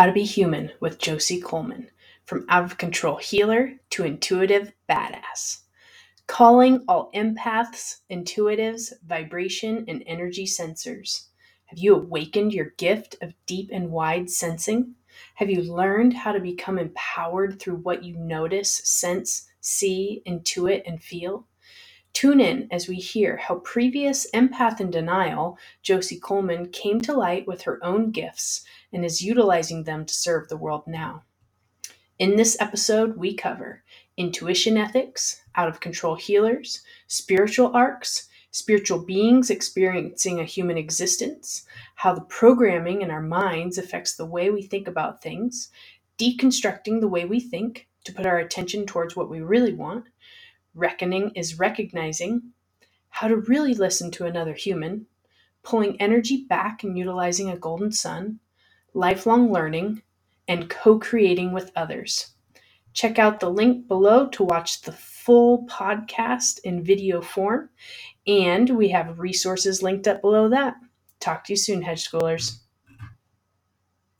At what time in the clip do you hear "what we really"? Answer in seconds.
49.16-49.72